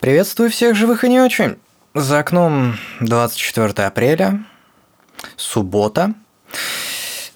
[0.00, 1.56] Приветствую всех живых и не очень.
[1.94, 4.44] За окном 24 апреля,
[5.36, 6.12] суббота.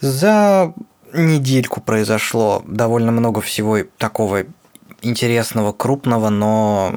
[0.01, 0.75] За
[1.15, 4.45] недельку произошло довольно много всего такого
[5.01, 6.95] интересного, крупного, но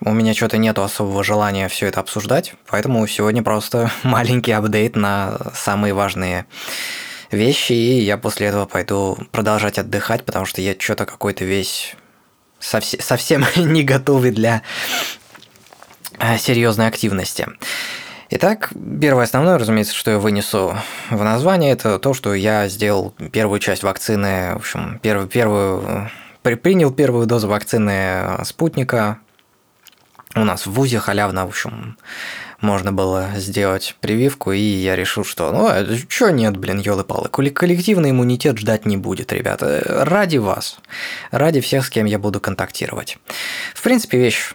[0.00, 5.36] у меня что-то нету особого желания все это обсуждать, поэтому сегодня просто маленький апдейт на
[5.54, 6.46] самые важные
[7.30, 11.96] вещи, и я после этого пойду продолжать отдыхать, потому что я что-то какой-то весь
[12.66, 14.62] совсем, совсем не готовый для
[16.18, 17.46] э, серьезной активности.
[18.28, 18.70] Итак,
[19.00, 20.76] первое основное, разумеется, что я вынесу
[21.10, 26.10] в название, это то, что я сделал первую часть вакцины, в общем, первую, первую
[26.42, 29.18] принял первую дозу вакцины спутника.
[30.36, 31.96] У нас в ВУЗе халявно, в общем,
[32.60, 38.10] можно было сделать прививку, и я решил, что ну, а что нет, блин, елы-палы, коллективный
[38.10, 40.78] иммунитет ждать не будет, ребята, ради вас,
[41.30, 43.16] ради всех, с кем я буду контактировать.
[43.74, 44.52] В принципе, вещь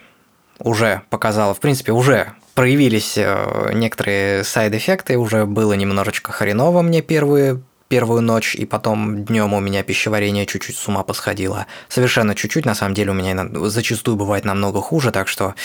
[0.59, 7.59] уже показала, в принципе, уже проявились э, некоторые сайд-эффекты, уже было немножечко хреново мне первые
[7.91, 11.67] первую ночь, и потом днем у меня пищеварение чуть-чуть с ума посходило.
[11.89, 15.55] Совершенно чуть-чуть, на самом деле у меня зачастую бывает намного хуже, так что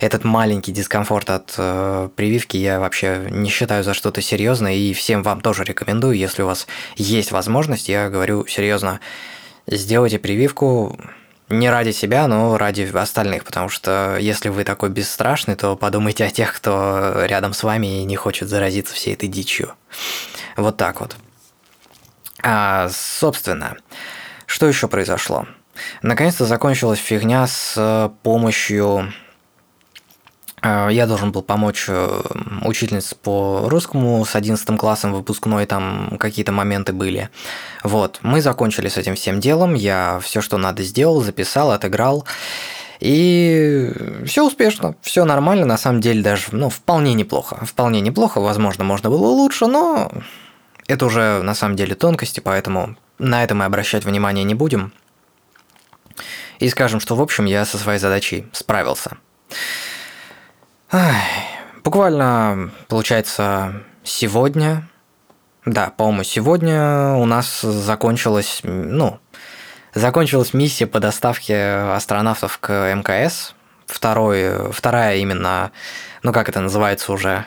[0.00, 5.22] этот маленький дискомфорт от э, прививки я вообще не считаю за что-то серьезное, и всем
[5.22, 6.66] вам тоже рекомендую, если у вас
[6.96, 9.00] есть возможность, я говорю серьезно,
[9.66, 10.98] сделайте прививку,
[11.50, 16.30] не ради себя, но ради остальных, потому что если вы такой бесстрашный, то подумайте о
[16.30, 19.74] тех, кто рядом с вами и не хочет заразиться всей этой дичью.
[20.56, 21.16] Вот так вот.
[22.48, 23.76] А, собственно,
[24.46, 25.46] что еще произошло?
[26.02, 29.12] Наконец-то закончилась фигня с помощью
[30.62, 32.22] а, я должен был помочь э,
[32.62, 37.30] учительнице по русскому с 11 классом выпускной, там какие-то моменты были.
[37.82, 42.26] Вот, мы закончили с этим всем делом, я все, что надо, сделал, записал, отыграл.
[43.00, 43.92] И
[44.24, 47.58] все успешно, все нормально, на самом деле даже, ну, вполне неплохо.
[47.64, 50.12] Вполне неплохо, возможно, можно было лучше, но
[50.88, 54.92] это уже на самом деле тонкости, поэтому на это мы обращать внимание не будем.
[56.58, 59.18] И скажем, что в общем я со своей задачей справился.
[60.90, 61.22] Ай,
[61.84, 64.88] буквально, получается, сегодня,
[65.64, 69.18] да, по-моему, сегодня у нас закончилась, ну,
[69.94, 71.56] закончилась миссия по доставке
[71.94, 73.54] астронавтов к МКС.
[73.86, 75.70] Второй, вторая именно,
[76.22, 77.46] ну как это называется уже,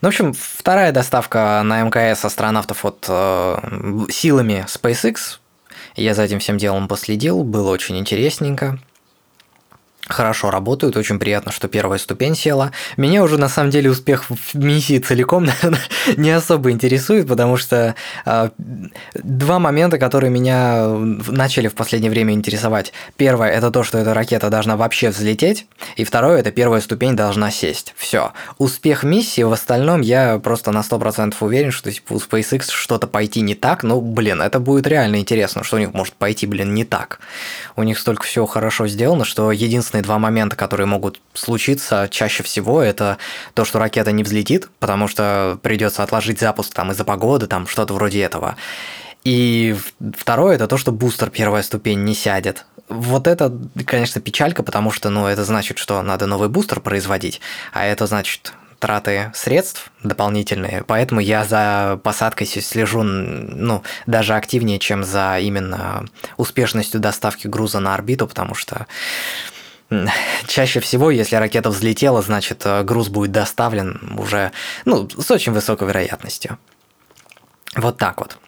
[0.00, 3.56] ну, в общем, вторая доставка на МКС астронавтов от э,
[4.10, 5.38] силами SpaceX.
[5.94, 8.78] Я за этим всем делом последил, было очень интересненько
[10.08, 12.72] хорошо работают, очень приятно, что первая ступень села.
[12.96, 15.48] Меня уже на самом деле успех в миссии целиком
[16.16, 17.94] не особо интересует, потому что
[18.24, 18.50] э,
[19.14, 22.92] два момента, которые меня начали в последнее время интересовать.
[23.16, 27.50] Первое это то, что эта ракета должна вообще взлететь, и второе это первая ступень должна
[27.50, 27.94] сесть.
[27.96, 28.32] Все.
[28.58, 33.40] Успех миссии в остальном я просто на 100% уверен, что типа у SpaceX что-то пойти
[33.40, 36.84] не так, ну блин, это будет реально интересно, что у них может пойти, блин, не
[36.84, 37.18] так.
[37.74, 42.42] У них столько всего хорошо сделано, что единственное единственные два момента, которые могут случиться чаще
[42.42, 43.16] всего, это
[43.54, 47.94] то, что ракета не взлетит, потому что придется отложить запуск там из-за погоды, там что-то
[47.94, 48.56] вроде этого.
[49.24, 49.74] И
[50.16, 52.66] второе это то, что бустер первая ступень не сядет.
[52.88, 53.52] Вот это,
[53.84, 57.40] конечно, печалька, потому что, ну, это значит, что надо новый бустер производить,
[57.72, 65.02] а это значит траты средств дополнительные, поэтому я за посадкой слежу, ну, даже активнее, чем
[65.02, 66.04] за именно
[66.36, 68.86] успешностью доставки груза на орбиту, потому что
[70.46, 74.52] Чаще всего, если ракета взлетела, значит э, груз будет доставлен уже
[74.84, 76.58] ну, с очень высокой вероятностью.
[77.74, 78.38] Вот так вот.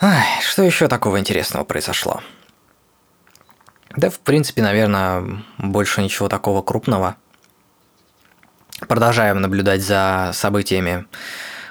[0.00, 2.22] Ай, что еще такого интересного произошло?
[3.96, 7.16] Да, в принципе, наверное, больше ничего такого крупного.
[8.88, 11.06] Продолжаем наблюдать за событиями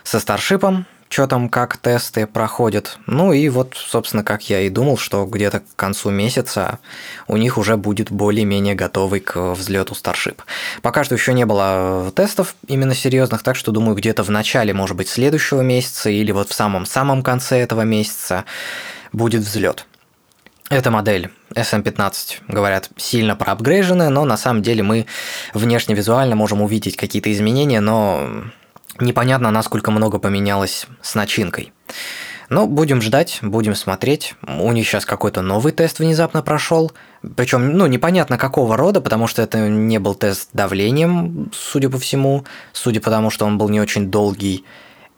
[0.04, 2.98] со Старшипом, что там, как тесты проходят.
[3.06, 6.80] Ну и вот, собственно, как я и думал, что где-то к концу месяца
[7.28, 10.38] у них уже будет более-менее готовый к взлету Starship.
[10.82, 14.96] Пока что еще не было тестов именно серьезных, так что думаю, где-то в начале, может
[14.96, 18.46] быть, следующего месяца или вот в самом-самом конце этого месяца
[19.12, 19.86] будет взлет.
[20.70, 25.06] Эта модель SM15, говорят, сильно проапгрейженная, но на самом деле мы
[25.54, 28.46] внешне-визуально можем увидеть какие-то изменения, но
[29.00, 31.74] непонятно, насколько много поменялось с начинкой.
[32.50, 34.36] Но будем ждать, будем смотреть.
[34.46, 36.92] У них сейчас какой-то новый тест внезапно прошел.
[37.38, 42.44] Причем, ну, непонятно какого рода, потому что это не был тест давлением, судя по всему,
[42.74, 44.66] судя по тому, что он был не очень долгий.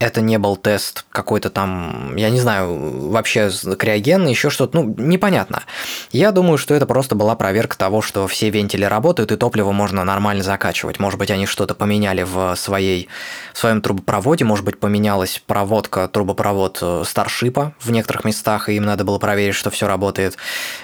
[0.04, 5.64] Это не был тест какой-то там, я не знаю, вообще криогенный, еще что-то, ну, непонятно.
[6.12, 10.04] Я думаю, что это просто была проверка того, что все вентили работают и топливо можно
[10.04, 11.00] нормально закачивать.
[11.00, 13.08] Может быть, они что-то поменяли в, своей,
[13.54, 18.84] в своем трубопроводе, может быть, поменялась проводка, трубопровод э, Старшипа в некоторых местах, и им
[18.84, 20.36] надо было проверить, что все работает.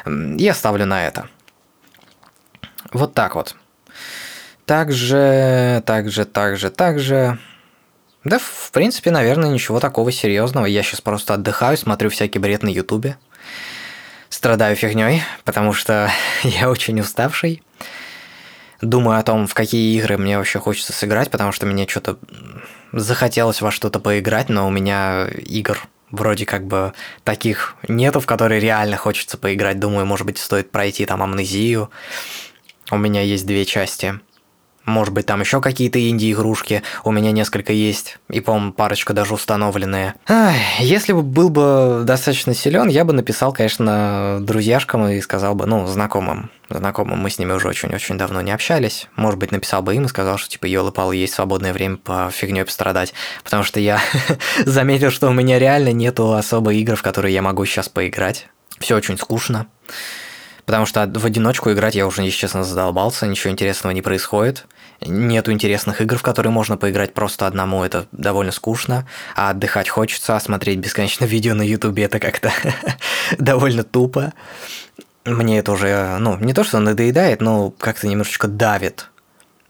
[0.06, 1.28] Я ставлю на это.
[2.94, 3.56] Вот так вот.
[4.66, 7.38] Также, также, также, также.
[8.30, 10.68] Да, в принципе, наверное, ничего такого серьезного.
[10.68, 13.18] Я сейчас просто отдыхаю, смотрю всякий бред на Ютубе.
[14.30, 16.12] Страдаю фигней, потому что
[16.44, 17.64] я очень уставший.
[18.84, 22.20] Думаю о том, в какие игры мне вообще хочется сыграть, потому что мне что-то
[22.94, 25.80] захотелось во что-то поиграть, но у меня игр
[26.12, 26.94] вроде как бы
[27.24, 29.80] таких нету, в которые реально хочется поиграть.
[29.80, 31.90] Думаю, может быть, стоит пройти там амнезию.
[32.92, 34.20] У меня есть две части.
[34.90, 36.82] Может быть, там еще какие-то инди-игрушки.
[37.04, 38.18] У меня несколько есть.
[38.30, 40.16] И, по-моему, парочка даже установленные.
[40.28, 45.68] Ах, если бы был бы достаточно силен, я бы написал, конечно, друзьяшкам и сказал бы,
[45.68, 46.50] ну, знакомым.
[46.70, 49.08] Знакомым мы с ними уже очень-очень давно не общались.
[49.16, 52.30] Может быть, написал бы им и сказал, что типа, ёлы пал есть свободное время по
[52.32, 53.14] фигней пострадать.
[53.44, 54.00] Потому что я
[54.66, 58.48] заметил, что у меня реально нету особо игр, в которые я могу сейчас поиграть.
[58.80, 59.68] Все очень скучно.
[60.70, 64.68] Потому что в одиночку играть я уже, если честно, задолбался, ничего интересного не происходит.
[65.02, 69.08] Нету интересных игр, в которые можно поиграть просто одному, это довольно скучно.
[69.36, 72.52] А отдыхать хочется, а смотреть бесконечно видео на ютубе это как-то
[73.38, 74.34] довольно тупо.
[75.26, 79.10] Мне это уже, ну, не то, что надоедает, но как-то немножечко давит.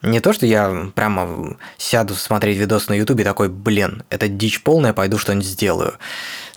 [0.01, 4.93] Не то, что я прямо сяду смотреть видос на ютубе такой, блин, это дичь полная,
[4.93, 5.95] пойду что-нибудь сделаю.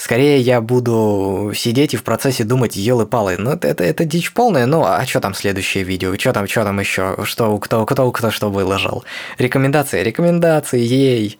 [0.03, 4.67] Скорее я буду сидеть и в процессе думать, елы палы, ну это, это дичь полная,
[4.67, 8.33] ну а что там следующее видео, что там, что там еще, что, кто, кто, кто
[8.33, 9.05] что выложил.
[9.39, 11.39] Рекомендации, рекомендации, ей.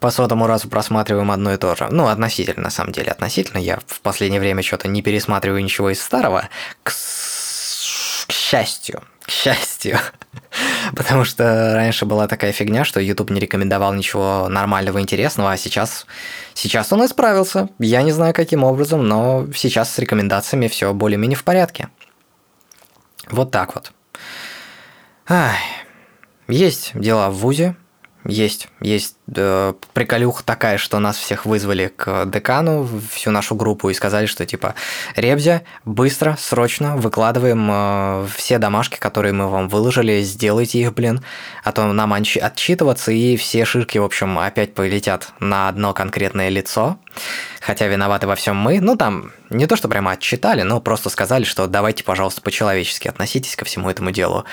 [0.00, 1.86] По сотому разу просматриваем одно и то же.
[1.90, 3.58] Ну, относительно, на самом деле, относительно.
[3.58, 6.48] Я в последнее время что-то не пересматриваю ничего из старого.
[6.84, 9.98] К, к счастью, к счастью.
[10.96, 16.06] Потому что раньше была такая фигня, что YouTube не рекомендовал ничего нормального, интересного, а сейчас,
[16.54, 17.68] сейчас он исправился.
[17.78, 21.90] Я не знаю, каким образом, но сейчас с рекомендациями все более-менее в порядке.
[23.30, 23.92] Вот так вот.
[25.28, 25.58] Ай.
[26.48, 27.76] Есть дела в ВУЗе,
[28.28, 33.94] есть, есть э, приколюха такая, что нас всех вызвали к декану, всю нашу группу, и
[33.94, 34.74] сказали, что типа,
[35.16, 41.24] Ребзя, быстро, срочно выкладываем э, все домашки, которые мы вам выложили, сделайте их, блин,
[41.64, 46.98] а то нам отчитываться, и все ширки, в общем, опять полетят на одно конкретное лицо.
[47.62, 48.80] Хотя виноваты во всем мы.
[48.80, 53.56] Ну, там, не то, что прямо отчитали, но просто сказали, что давайте, пожалуйста, по-человечески относитесь
[53.56, 54.44] ко всему этому делу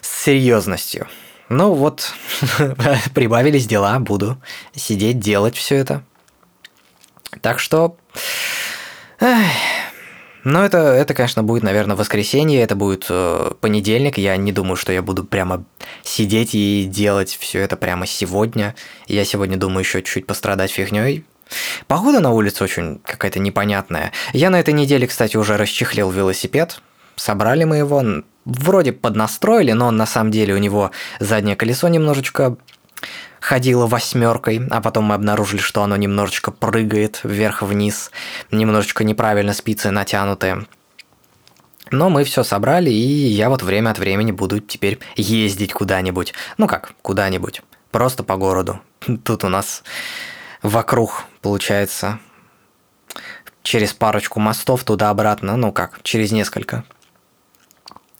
[0.00, 1.06] с серьезностью.
[1.48, 2.12] Ну вот,
[3.14, 4.36] прибавились дела, буду
[4.74, 6.02] сидеть, делать все это.
[7.40, 7.96] Так что...
[10.48, 14.16] Ну, это, это, конечно, будет, наверное, воскресенье, это будет э, понедельник.
[14.16, 15.64] Я не думаю, что я буду прямо
[16.04, 18.76] сидеть и делать все это прямо сегодня.
[19.08, 21.24] Я сегодня думаю еще чуть-чуть пострадать фигней.
[21.88, 24.12] Погода на улице очень какая-то непонятная.
[24.32, 26.80] Я на этой неделе, кстати, уже расчехлил велосипед.
[27.16, 28.04] Собрали мы его,
[28.46, 32.56] вроде поднастроили, но на самом деле у него заднее колесо немножечко
[33.40, 38.10] ходило восьмеркой, а потом мы обнаружили, что оно немножечко прыгает вверх-вниз,
[38.50, 40.66] немножечко неправильно спицы натянутые.
[41.90, 46.34] Но мы все собрали, и я вот время от времени буду теперь ездить куда-нибудь.
[46.58, 47.62] Ну как, куда-нибудь.
[47.92, 48.80] Просто по городу.
[49.24, 49.84] Тут у нас
[50.62, 52.18] вокруг, получается,
[53.62, 56.84] через парочку мостов туда-обратно, ну как, через несколько.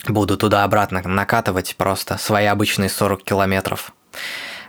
[0.07, 3.93] Буду туда-обратно накатывать просто свои обычные 40 километров.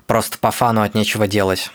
[0.05, 1.71] Просто по фану от нечего делать.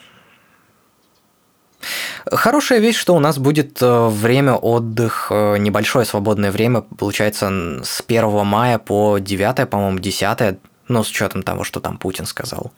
[2.30, 8.02] Хорошая вещь, что у нас будет э, время отдых, э, небольшое свободное время, получается, с
[8.06, 12.72] 1 мая по 9, по-моему, 10, ну, с учетом того, что там Путин сказал.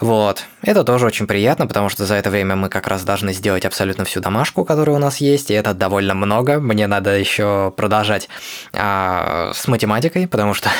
[0.00, 0.44] Вот.
[0.62, 4.06] Это тоже очень приятно, потому что за это время мы как раз должны сделать абсолютно
[4.06, 6.58] всю домашку, которая у нас есть, и это довольно много.
[6.58, 8.30] Мне надо еще продолжать
[8.72, 10.70] а, с математикой, потому что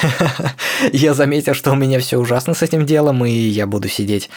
[0.93, 4.31] я заметил, что у меня все ужасно с этим делом, и я буду сидеть,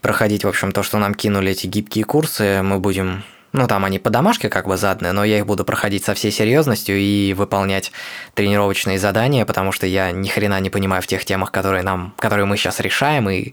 [0.00, 3.98] проходить, в общем, то, что нам кинули эти гибкие курсы, мы будем ну, там они
[3.98, 7.92] по домашке как бы заданные, но я их буду проходить со всей серьезностью и выполнять
[8.34, 12.46] тренировочные задания, потому что я ни хрена не понимаю в тех темах, которые нам, которые
[12.46, 13.52] мы сейчас решаем, и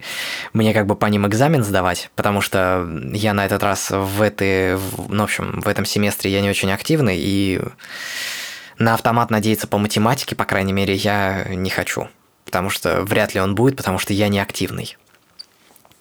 [0.54, 4.78] мне как бы по ним экзамен сдавать, потому что я на этот раз в этой,
[4.78, 7.60] в, ну, в общем, в этом семестре я не очень активный, и
[8.78, 12.08] на автомат надеяться по математике, по крайней мере, я не хочу,
[12.46, 14.96] потому что вряд ли он будет, потому что я не активный.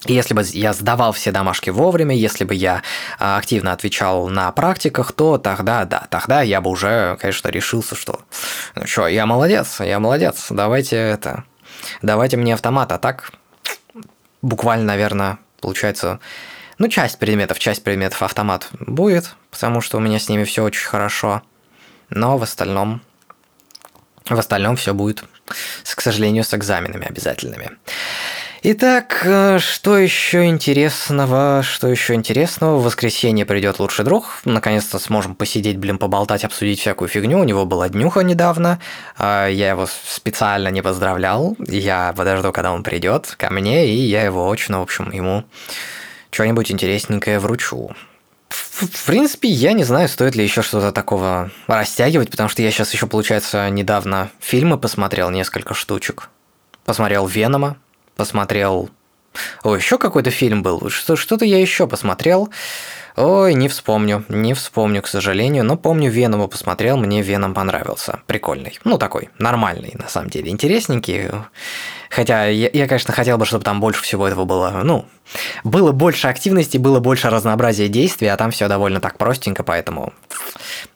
[0.06, 2.82] Если бы я сдавал все домашки вовремя, если бы я
[3.18, 8.20] а, активно отвечал на практиках, то тогда, да, тогда я бы уже, конечно, решился, что
[8.76, 11.44] ну что, я молодец, я молодец, давайте это,
[12.00, 13.32] давайте мне автомат, а так
[14.40, 16.20] буквально, наверное, получается,
[16.78, 20.86] ну, часть предметов, часть предметов автомат будет, потому что у меня с ними все очень
[20.86, 21.42] хорошо,
[22.08, 23.02] но в остальном,
[24.26, 25.24] в остальном все будет,
[25.84, 27.72] к сожалению, с экзаменами обязательными.
[28.70, 31.62] Итак, э, что еще интересного?
[31.62, 32.76] Что еще интересного?
[32.76, 34.42] В воскресенье придет лучший друг.
[34.44, 37.40] Наконец-то сможем посидеть, блин, поболтать, обсудить всякую фигню.
[37.40, 38.78] У него была днюха недавно.
[39.16, 41.56] А, я его специально не поздравлял.
[41.66, 45.44] Я подожду, когда он придет ко мне, и я его очно, в общем, ему
[46.30, 47.96] что-нибудь интересненькое вручу.
[48.50, 52.92] В принципе, я не знаю, стоит ли еще что-то такого растягивать, потому что я сейчас
[52.92, 56.28] еще, получается, недавно фильмы посмотрел, несколько штучек.
[56.84, 57.78] Посмотрел Венома,
[58.18, 58.90] посмотрел...
[59.62, 60.90] О, еще какой-то фильм был.
[60.90, 62.50] Что- что-то я еще посмотрел.
[63.20, 68.20] Ой, не вспомню, не вспомню, к сожалению, но помню, Венома посмотрел, мне Веном понравился.
[68.28, 68.78] Прикольный.
[68.84, 71.24] Ну, такой, нормальный, на самом деле, интересненький.
[72.10, 75.04] Хотя я, я, конечно, хотел бы, чтобы там больше всего этого было, ну,
[75.64, 80.12] было больше активности, было больше разнообразия действий, а там все довольно так простенько, поэтому...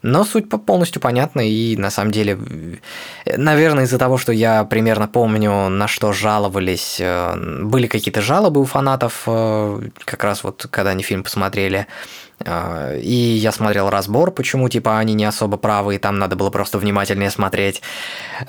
[0.02, 2.38] Но суть полностью понятна, и на самом деле,
[3.26, 8.64] наверное, из-за того, что я примерно помню, на что жаловались, э, были какие-то жалобы у
[8.64, 11.86] фанатов, э, как раз вот когда они фильм посмотрели,
[12.44, 16.78] и я смотрел разбор, почему, типа, они не особо правы, и там надо было просто
[16.78, 17.82] внимательнее смотреть.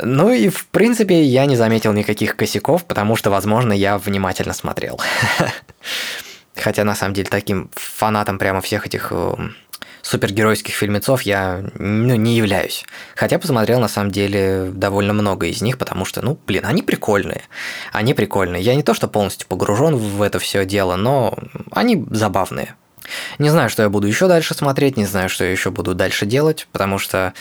[0.01, 4.99] Ну и, в принципе, я не заметил никаких косяков, потому что, возможно, я внимательно смотрел.
[6.55, 9.35] Хотя, на самом деле, таким фанатом прямо всех этих э,
[10.03, 12.85] супергеройских фильмецов я ну, не являюсь.
[13.15, 17.41] Хотя посмотрел, на самом деле, довольно много из них, потому что, ну, блин, они прикольные.
[17.91, 18.61] Они прикольные.
[18.61, 21.37] Я не то, что полностью погружен в это все дело, но
[21.71, 22.75] они забавные.
[23.39, 26.25] Не знаю, что я буду еще дальше смотреть, не знаю, что я еще буду дальше
[26.25, 27.33] делать, потому что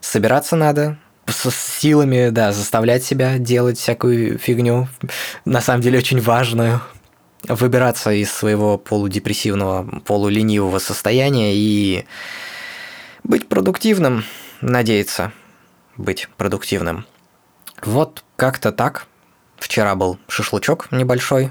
[0.00, 4.88] собираться надо, с силами, да, заставлять себя делать всякую фигню,
[5.44, 6.80] на самом деле очень важную,
[7.48, 12.04] выбираться из своего полудепрессивного, полуленивого состояния и
[13.24, 14.24] быть продуктивным,
[14.60, 15.32] надеяться
[15.96, 17.06] быть продуктивным.
[17.82, 19.06] Вот как-то так.
[19.56, 21.50] Вчера был шашлычок небольшой,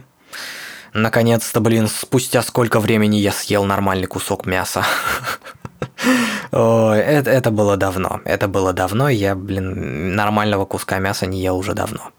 [0.96, 4.86] Наконец-то, блин, спустя сколько времени я съел нормальный кусок мяса.
[6.52, 8.22] Это, это было давно.
[8.24, 9.10] Это было давно.
[9.10, 12.12] Я, блин, нормального куска мяса не ел уже давно.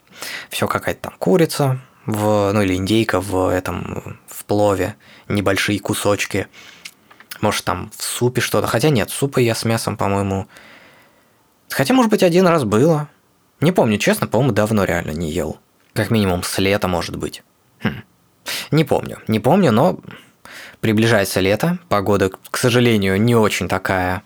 [0.51, 6.47] Все какая-то там курица, в, ну или индейка в этом в плове, небольшие кусочки.
[7.41, 8.67] Может там в супе что-то.
[8.67, 10.49] Хотя нет, супа я с мясом, по-моему.
[11.71, 13.09] Хотя, может быть, один раз было.
[13.63, 15.57] Не помню, честно, по-моему, давно реально не ел.
[15.95, 17.43] Как минимум с лета, может быть.
[18.71, 19.99] Не помню, не помню, но
[20.81, 24.23] приближается лето, погода, к сожалению, не очень такая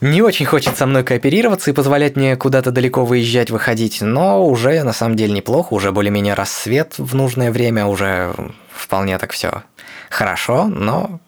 [0.00, 4.82] не очень хочет со мной кооперироваться и позволять мне куда-то далеко выезжать, выходить, но уже
[4.82, 8.34] на самом деле неплохо, уже более-менее рассвет в нужное время, уже
[8.72, 9.62] вполне так все
[10.08, 11.20] хорошо, но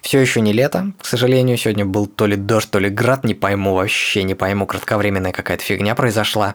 [0.00, 1.56] все еще не лето, к сожалению.
[1.56, 5.64] Сегодня был то ли дождь, то ли град, не пойму вообще, не пойму, кратковременная какая-то
[5.64, 6.54] фигня произошла.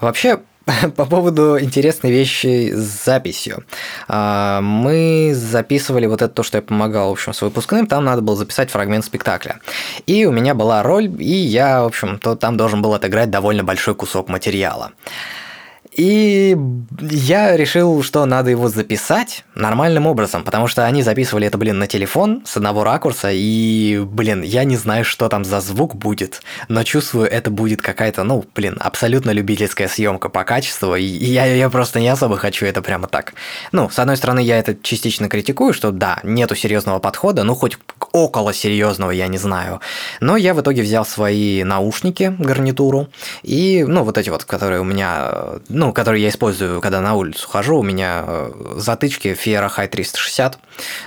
[0.00, 0.40] Вообще,
[0.96, 3.64] По поводу интересной вещи с записью.
[4.08, 8.22] А, мы записывали вот это то, что я помогал, в общем, с выпускным, там надо
[8.22, 9.60] было записать фрагмент спектакля.
[10.06, 13.64] И у меня была роль, и я, в общем, то там должен был отыграть довольно
[13.64, 14.92] большой кусок материала.
[15.92, 16.56] И
[17.00, 21.86] я решил, что надо его записать нормальным образом, потому что они записывали это, блин, на
[21.86, 26.84] телефон с одного ракурса, и, блин, я не знаю, что там за звук будет, но
[26.84, 31.98] чувствую, это будет какая-то, ну, блин, абсолютно любительская съемка по качеству, и я, я просто
[31.98, 33.34] не особо хочу это прямо так.
[33.72, 37.78] Ну, с одной стороны, я это частично критикую, что да, нету серьезного подхода, ну, хоть
[38.12, 39.80] около серьезного, я не знаю,
[40.20, 43.08] но я в итоге взял свои наушники, гарнитуру,
[43.42, 47.48] и, ну, вот эти вот, которые у меня, ну, который я использую, когда на улицу
[47.48, 50.58] хожу, у меня э, затычки Fiera High 360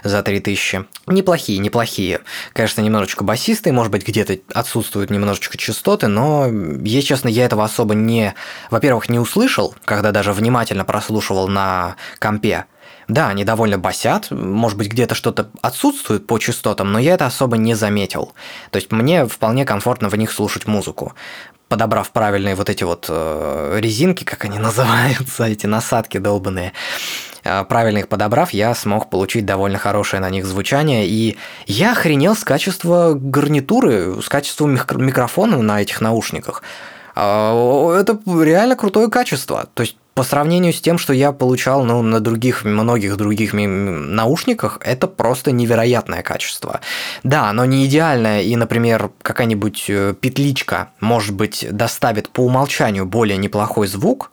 [0.04, 0.86] за 3000.
[1.06, 2.22] Неплохие, неплохие.
[2.54, 7.94] Конечно, немножечко басистые, может быть, где-то отсутствуют немножечко частоты, но, если честно, я этого особо
[7.94, 8.34] не,
[8.72, 12.66] во-первых, не услышал, когда даже внимательно прослушивал на компе,
[13.08, 17.58] да, они довольно басят, может быть, где-то что-то отсутствует по частотам, но я это особо
[17.58, 18.34] не заметил.
[18.72, 21.14] То есть мне вполне комфортно в них слушать музыку
[21.74, 26.72] подобрав правильные вот эти вот э, резинки, как они называются, эти насадки долбанные,
[27.44, 32.36] э, правильно их подобрав, я смог получить довольно хорошее на них звучание, и я охренел
[32.36, 36.62] с качества гарнитуры, с качеством микрофона на этих наушниках.
[37.16, 39.68] А, это реально крутое качество.
[39.74, 44.80] То есть по сравнению с тем, что я получал ну, на других, многих других наушниках,
[44.84, 46.82] это просто невероятное качество.
[47.24, 53.38] Да, оно не идеальное, и, например, какая-нибудь э, петличка, может быть, доставит по умолчанию более
[53.38, 54.32] неплохой звук,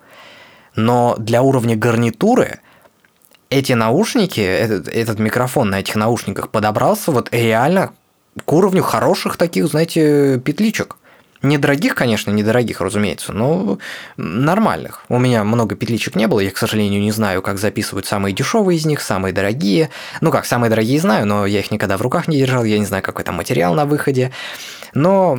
[0.77, 2.61] но для уровня гарнитуры
[3.49, 7.93] эти наушники, этот, этот микрофон на этих наушниках подобрался вот реально
[8.45, 10.97] к уровню хороших таких, знаете, петличек.
[11.42, 13.78] Недорогих, конечно, недорогих, разумеется, но
[14.18, 15.04] нормальных.
[15.09, 18.76] У меня много петличек не было, я, к сожалению, не знаю, как записывают самые дешевые
[18.76, 19.88] из них, самые дорогие.
[20.20, 22.85] Ну как, самые дорогие знаю, но я их никогда в руках не держал, я не
[22.85, 24.32] знаю, какой там материал на выходе.
[24.92, 25.38] Но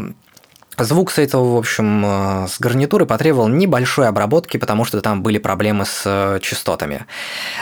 [0.83, 5.37] Звук с этого, в общем, э, с гарнитуры потребовал небольшой обработки, потому что там были
[5.37, 7.05] проблемы с э, частотами.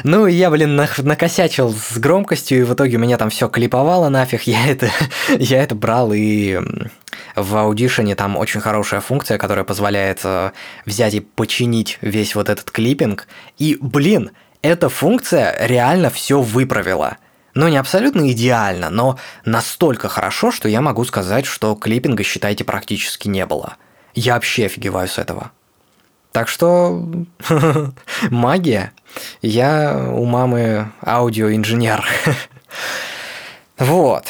[0.04, 4.44] Ну, я, блин, накосячил с громкостью, и в итоге у меня там все клиповало нафиг.
[4.50, 4.90] Я это,
[5.38, 6.60] я это брал, и
[7.36, 10.52] в Audition там очень хорошая функция, которая позволяет э,
[10.86, 13.28] взять и починить весь вот этот клиппинг.
[13.58, 17.18] И, блин, эта функция реально все выправила–
[17.54, 23.28] ну, не абсолютно идеально, но настолько хорошо, что я могу сказать, что клиппинга, считайте, практически
[23.28, 23.76] не было.
[24.14, 25.52] Я вообще офигеваю с этого.
[26.32, 27.08] Так что
[28.30, 28.92] магия.
[29.42, 32.06] Я у мамы аудиоинженер.
[33.80, 34.26] вот.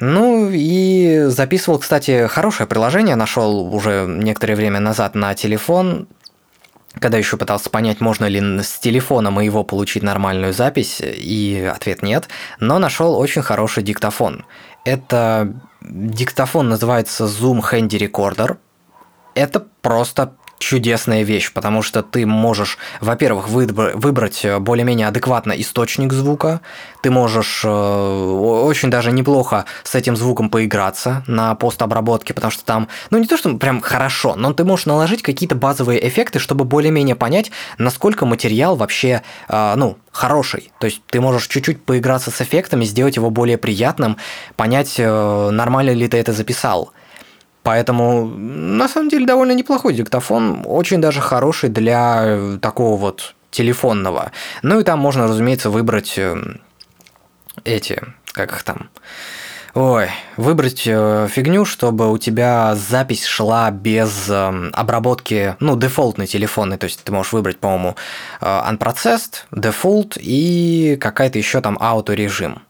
[0.00, 6.08] Ну и записывал, кстати, хорошее приложение, нашел уже некоторое время назад на телефон
[6.98, 12.28] когда еще пытался понять, можно ли с телефона моего получить нормальную запись, и ответ нет,
[12.60, 14.44] но нашел очень хороший диктофон.
[14.84, 18.58] Это диктофон называется Zoom Handy Recorder.
[19.34, 26.60] Это просто чудесная вещь, потому что ты можешь, во-первых, выбрать э, более-менее адекватно источник звука,
[27.02, 32.88] ты можешь э, очень даже неплохо с этим звуком поиграться на постобработке, потому что там,
[33.10, 37.16] ну не то, что прям хорошо, но ты можешь наложить какие-то базовые эффекты, чтобы более-менее
[37.16, 40.70] понять, насколько материал вообще, э, ну, хороший.
[40.78, 44.18] То есть ты можешь чуть-чуть поиграться с эффектами, сделать его более приятным,
[44.56, 46.92] понять, нормально ли ты это записал.
[47.62, 54.32] Поэтому, на самом деле, довольно неплохой диктофон, очень даже хороший для такого вот телефонного.
[54.62, 56.60] Ну и там можно, разумеется, выбрать эм,
[57.64, 58.88] эти, как их там,
[59.74, 66.76] Ой, выбрать э, фигню, чтобы у тебя запись шла без э, обработки, ну, дефолтной телефонной,
[66.76, 67.96] то есть ты можешь выбрать, по-моему,
[68.42, 72.60] э, unprocessed, default и какая-то еще там ауторежим.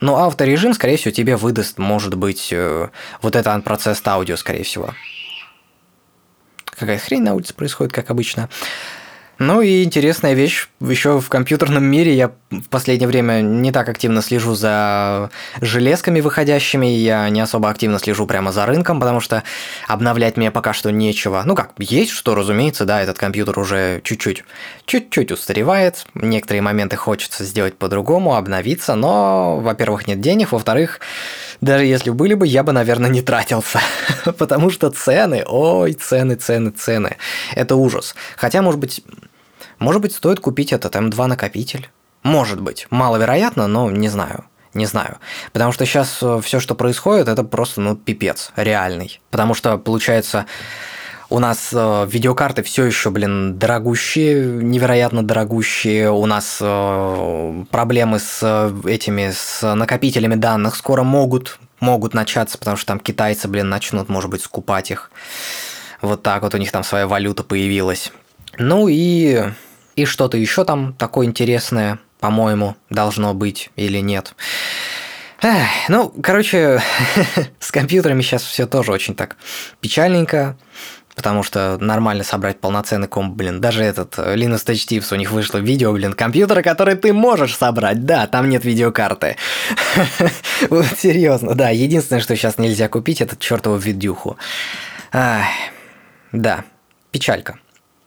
[0.00, 2.88] Но авторежим, скорее всего, тебе выдаст, может быть, э,
[3.20, 4.94] вот это unprocessed аудио, скорее всего.
[6.64, 8.48] Какая хрень на улице происходит, как обычно.
[9.38, 14.20] Ну и интересная вещь, еще в компьютерном мире я в последнее время не так активно
[14.20, 19.44] слежу за железками выходящими, я не особо активно слежу прямо за рынком, потому что
[19.86, 21.40] обновлять мне пока что нечего.
[21.44, 24.42] Ну как, есть что, разумеется, да, этот компьютер уже чуть-чуть,
[24.86, 30.98] чуть-чуть устаревает, некоторые моменты хочется сделать по-другому, обновиться, но, во-первых, нет денег, во-вторых,
[31.60, 33.78] даже если были бы, я бы, наверное, не тратился,
[34.36, 37.18] потому что цены, ой, цены, цены, цены,
[37.54, 38.16] это ужас.
[38.36, 39.04] Хотя, может быть,
[39.78, 41.90] может быть, стоит купить этот М2 накопитель?
[42.22, 42.86] Может быть.
[42.90, 44.44] Маловероятно, но не знаю.
[44.74, 45.18] Не знаю.
[45.52, 49.20] Потому что сейчас э, все, что происходит, это просто, ну, пипец реальный.
[49.30, 50.46] Потому что, получается,
[51.30, 56.10] у нас э, видеокарты все еще, блин, дорогущие, невероятно дорогущие.
[56.10, 62.76] У нас э, проблемы с э, этими, с накопителями данных скоро могут, могут начаться, потому
[62.76, 65.10] что там китайцы, блин, начнут, может быть, скупать их.
[66.00, 68.12] Вот так вот у них там своя валюта появилась.
[68.56, 69.44] Ну и
[69.98, 74.34] и что-то еще там такое интересное, по-моему, должно быть или нет.
[75.42, 76.80] Эх, ну, короче,
[77.58, 79.36] с компьютерами сейчас все тоже очень так
[79.80, 80.56] печальненько,
[81.16, 85.32] потому что нормально собрать полноценный комп, блин, даже этот э, Linux Touch Tips, у них
[85.32, 89.36] вышло видео, блин, компьютера, который ты можешь собрать, да, там нет видеокарты.
[90.70, 94.36] Вот серьезно, да, единственное, что сейчас нельзя купить, это чертову видюху.
[95.12, 96.64] Да,
[97.10, 97.58] печалька.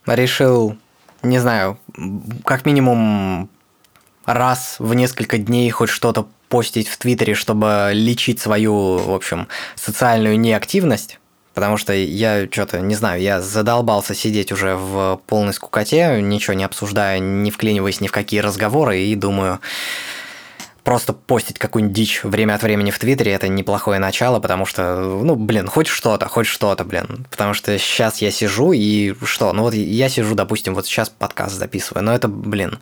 [0.06, 0.77] Решил
[1.23, 1.77] не знаю,
[2.45, 3.49] как минимум
[4.25, 10.39] раз в несколько дней хоть что-то постить в Твиттере, чтобы лечить свою, в общем, социальную
[10.39, 11.19] неактивность.
[11.53, 16.63] Потому что я что-то, не знаю, я задолбался сидеть уже в полной скукоте, ничего не
[16.63, 19.60] обсуждая, не вклиниваясь ни в какие разговоры, и думаю,
[20.84, 25.36] просто постить какую-нибудь дичь время от времени в Твиттере– это неплохое начало, потому что, ну,
[25.36, 27.26] блин, хоть что-то, хоть что-то, блин.
[27.30, 29.54] Потому что сейчас я сижу и что?
[29.54, 32.80] Ну вот я сижу, допустим, вот сейчас подкаст записываю, но это, блин,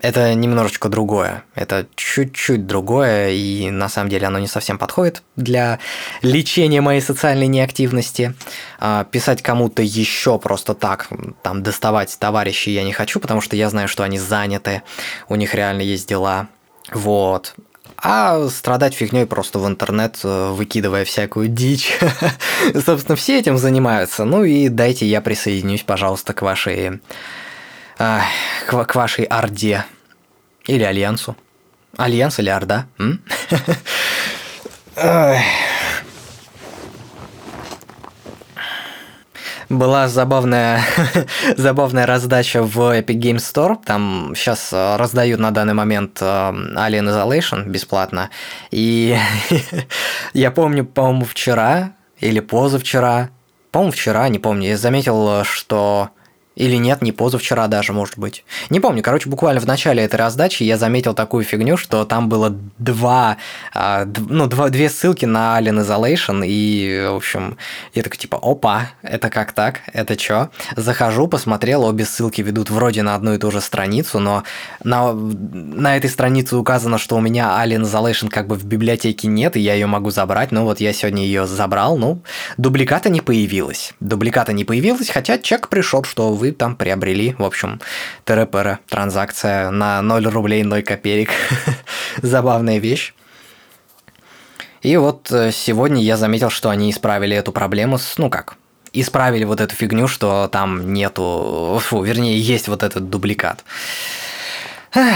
[0.00, 1.44] Это немножечко другое.
[1.54, 5.80] Это чуть-чуть другое, и на самом деле оно не совсем подходит для
[6.22, 8.34] лечения моей социальной неактивности.
[8.78, 11.08] А, писать кому-то еще просто так,
[11.42, 14.82] там доставать товарищей я не хочу, потому что я знаю, что они заняты,
[15.28, 16.48] у них реально есть дела.
[16.90, 17.54] Вот.
[17.96, 21.98] А страдать фигней просто в интернет, э, выкидывая всякую дичь.
[22.74, 24.24] Собственно, все этим занимаются.
[24.24, 27.00] Ну и дайте я присоединюсь, пожалуйста, к вашей
[27.98, 29.84] к, к вашей Орде.
[30.66, 31.36] Или Альянсу.
[31.96, 32.86] Альянс или Орда?
[39.72, 40.82] Была забавная,
[41.56, 43.78] забавная раздача в Epic Games Store.
[43.82, 48.28] Там сейчас э, раздают на данный момент э, Alien Isolation бесплатно.
[48.70, 49.16] И
[50.34, 53.30] я помню, по-моему, вчера или позавчера,
[53.70, 56.10] по-моему, вчера, не помню, я заметил, что
[56.54, 58.44] или нет, не позавчера даже, может быть.
[58.70, 62.54] Не помню, короче, буквально в начале этой раздачи я заметил такую фигню, что там было
[62.78, 63.38] два,
[63.74, 67.56] а, ну, два, две ссылки на Alien Isolation, и, в общем,
[67.94, 70.50] я такой, типа, опа, это как так, это чё?
[70.76, 74.42] Захожу, посмотрел, обе ссылки ведут вроде на одну и ту же страницу, но
[74.84, 79.56] на, на этой странице указано, что у меня Alien Isolation как бы в библиотеке нет,
[79.56, 82.22] и я ее могу забрать, ну вот я сегодня ее забрал, ну,
[82.58, 83.94] дубликата не появилось.
[84.00, 87.80] Дубликата не появилось, хотя чек пришел, что вы там приобрели, в общем,
[88.24, 91.30] ТРПР, транзакция на 0 рублей 0 копеек.
[92.22, 93.14] Забавная вещь.
[94.82, 98.56] И вот э, сегодня я заметил, что они исправили эту проблему с, ну как,
[98.92, 103.64] исправили вот эту фигню, что там нету, фу, вернее, есть вот этот дубликат.
[104.92, 105.14] Эх.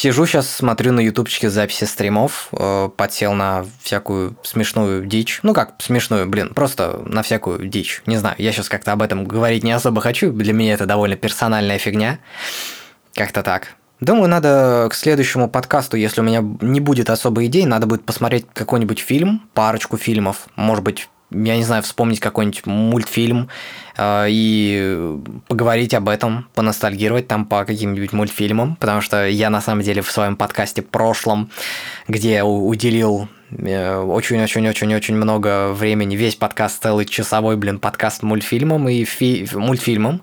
[0.00, 5.40] Сижу сейчас, смотрю на ютубчике записи стримов, э, подсел на всякую смешную дичь.
[5.42, 8.02] Ну как смешную, блин, просто на всякую дичь.
[8.06, 11.16] Не знаю, я сейчас как-то об этом говорить не особо хочу, для меня это довольно
[11.16, 12.20] персональная фигня.
[13.12, 13.74] Как-то так.
[13.98, 18.46] Думаю, надо к следующему подкасту, если у меня не будет особой идей, надо будет посмотреть
[18.54, 23.48] какой-нибудь фильм, парочку фильмов, может быть, я не знаю, вспомнить какой-нибудь мультфильм
[23.96, 29.82] э, и поговорить об этом, поностальгировать там по каким-нибудь мультфильмам, потому что я на самом
[29.82, 31.50] деле в своем подкасте прошлом,
[32.06, 39.46] где уделил очень-очень-очень-очень э, много времени, весь подкаст целый часовой, блин, подкаст мультфильмам и фи-
[39.52, 40.22] мультфильмам,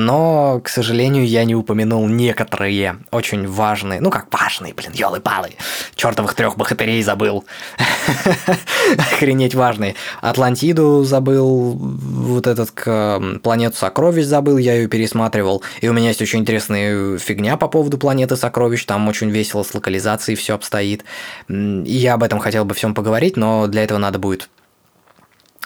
[0.00, 5.50] но, к сожалению, я не упомянул некоторые очень важные, ну как важные, блин, елы-палы,
[5.94, 7.44] чертовых трех богатырей забыл.
[8.96, 9.94] Охренеть важные.
[10.20, 15.62] Атлантиду забыл, вот этот к планету сокровищ забыл, я ее пересматривал.
[15.80, 19.74] И у меня есть очень интересная фигня по поводу планеты сокровищ, там очень весело с
[19.74, 21.04] локализацией все обстоит.
[21.48, 21.52] И
[21.84, 24.48] я об этом хотел бы всем поговорить, но для этого надо будет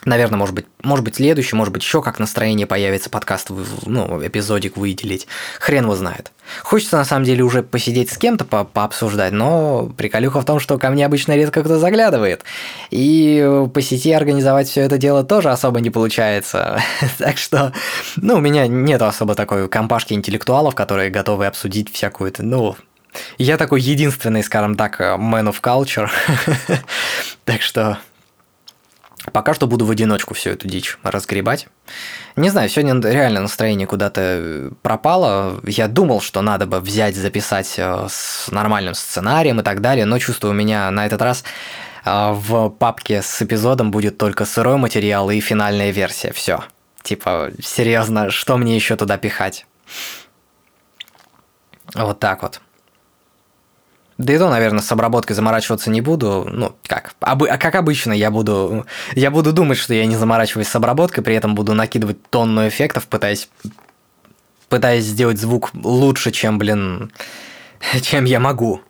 [0.05, 3.51] Наверное, может быть, может быть следующий, может быть еще как настроение появится, подкаст,
[3.87, 5.27] ну, эпизодик выделить.
[5.61, 6.33] Хрен его знает.
[6.63, 10.79] Хочется на самом деле уже посидеть с кем-то по пообсуждать, но приколюха в том, что
[10.79, 12.45] ко мне обычно редко кто заглядывает.
[12.91, 16.83] И по сети организовать все это дело тоже особо не получается.
[17.19, 17.73] так что,
[18.17, 22.77] ну, у меня нет особо такой компашки интеллектуалов, которые готовы обсудить всякую-то, ну,
[23.39, 26.11] я такой единственный, скажем так, man of culture.
[27.45, 27.99] так что
[29.33, 31.69] Пока что буду в одиночку всю эту дичь разгребать.
[32.37, 35.61] Не знаю, сегодня реально настроение куда-то э, пропало.
[35.65, 40.19] Я думал, что надо бы взять, записать э, с нормальным сценарием и так далее, но
[40.19, 41.43] чувствую, у меня на этот раз
[42.05, 46.33] э, в папке с эпизодом будет только сырой материал и финальная версия.
[46.33, 46.63] Все.
[47.03, 49.67] Типа, серьезно, что мне еще туда пихать?
[51.95, 52.61] Вот так вот.
[54.17, 56.47] Да и то, наверное, с обработкой заморачиваться не буду.
[56.51, 60.69] Ну, как, обы, а как обычно, я буду, я буду думать, что я не заморачиваюсь
[60.69, 63.49] с обработкой, при этом буду накидывать тонну эффектов, пытаясь,
[64.69, 67.13] пытаясь сделать звук лучше, чем, блин,
[68.03, 68.83] чем я могу.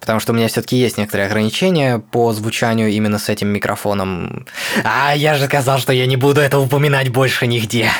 [0.00, 4.46] Потому что у меня все-таки есть некоторые ограничения по звучанию именно с этим микрофоном.
[4.84, 7.90] А, я же сказал, что я не буду это упоминать больше нигде.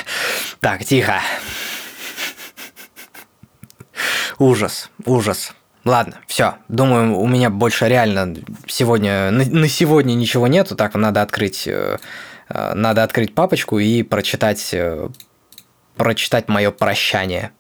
[0.61, 1.21] Так, тихо.
[4.39, 5.53] Ужас, ужас.
[5.89, 6.57] Ладно, все.
[6.69, 10.77] Думаю, у меня больше реально сегодня на, на сегодня ничего нету.
[10.77, 11.97] Так, надо открыть, э,
[12.51, 15.09] э, надо открыть папочку и прочитать, э,
[15.97, 17.53] прочитать мое прощание.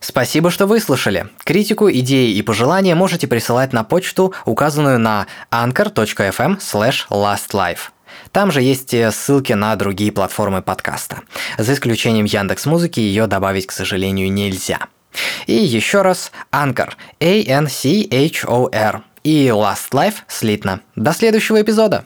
[0.00, 1.28] Спасибо, что выслушали.
[1.44, 6.60] Критику, идеи и пожелания можете присылать на почту, указанную на anchor.fm
[7.10, 7.90] lastlife.
[8.32, 11.18] Там же есть ссылки на другие платформы подкаста.
[11.58, 14.88] За исключением Яндекс Музыки ее добавить, к сожалению, нельзя.
[15.46, 20.80] И еще раз Anchor, A-N-C-H-O-R и Last Life слитно.
[20.96, 22.04] До следующего эпизода!